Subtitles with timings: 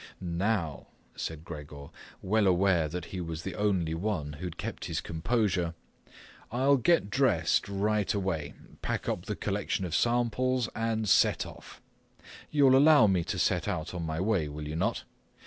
[0.19, 1.89] "Now," said Gregor,
[2.23, 5.75] well aware that he was the only one who had kept his composure.
[6.51, 11.83] "I'll get dressed right away, pack up the collection of samples, and set off.
[12.49, 15.03] You'll allow me to set out on my way, will you not?